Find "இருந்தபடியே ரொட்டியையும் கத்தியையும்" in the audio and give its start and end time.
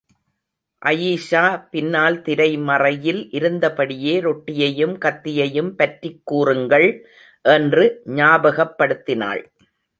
3.31-5.71